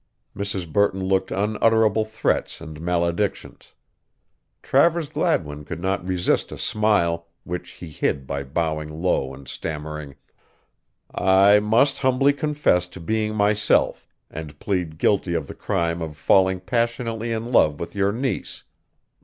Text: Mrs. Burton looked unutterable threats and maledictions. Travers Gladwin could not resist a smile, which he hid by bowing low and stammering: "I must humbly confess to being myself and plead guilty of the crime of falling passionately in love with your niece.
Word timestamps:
Mrs. 0.35 0.67
Burton 0.67 1.03
looked 1.03 1.29
unutterable 1.31 2.05
threats 2.05 2.59
and 2.59 2.81
maledictions. 2.81 3.73
Travers 4.63 5.09
Gladwin 5.09 5.63
could 5.63 5.79
not 5.79 6.07
resist 6.09 6.51
a 6.51 6.57
smile, 6.57 7.27
which 7.43 7.69
he 7.73 7.87
hid 7.87 8.25
by 8.25 8.41
bowing 8.41 8.89
low 8.89 9.31
and 9.31 9.47
stammering: 9.47 10.15
"I 11.13 11.59
must 11.59 11.99
humbly 11.99 12.33
confess 12.33 12.87
to 12.87 12.99
being 12.99 13.35
myself 13.35 14.07
and 14.31 14.57
plead 14.57 14.97
guilty 14.97 15.35
of 15.35 15.45
the 15.45 15.53
crime 15.53 16.01
of 16.01 16.17
falling 16.17 16.61
passionately 16.61 17.31
in 17.31 17.51
love 17.51 17.79
with 17.79 17.93
your 17.93 18.11
niece. 18.11 18.63